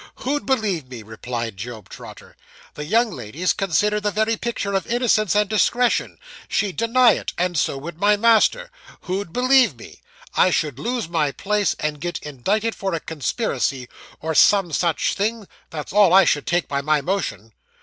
[0.15, 2.35] 'Who'd believe me?' replied Job Trotter.
[2.73, 6.17] 'The young lady's considered the very picture of innocence and discretion.
[6.47, 8.71] She'd deny it, and so would my master.
[9.01, 10.01] Who'd believe me?
[10.33, 13.87] I should lose my place, and get indicted for a conspiracy,
[14.19, 17.51] or some such thing; that's all I should take by my motion.